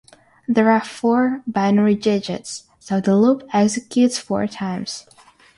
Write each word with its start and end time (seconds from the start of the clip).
There 0.47 0.71
are 0.71 0.83
four 0.83 1.43
binary 1.45 1.93
digits, 1.93 2.63
so 2.79 2.99
the 2.99 3.15
loop 3.15 3.43
executes 3.53 4.17
four 4.17 4.47
times. 4.47 5.05